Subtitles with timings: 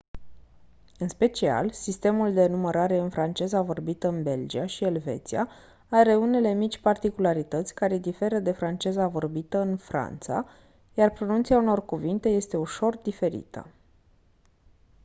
[0.97, 5.49] în special sistemul de numărare în franceza vorbită în belgia și elveția
[5.89, 10.49] are unele mici particularități care diferă de franceza vorbită în franța
[10.93, 13.67] iar pronunția unor cuvinte este ușor diferită